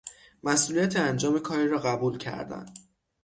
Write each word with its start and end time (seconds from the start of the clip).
مسئولیت 0.43 0.95
انجام 0.95 1.39
کاری 1.39 1.67
را 1.67 1.79
قبول 1.79 2.17
کردن 2.17 2.65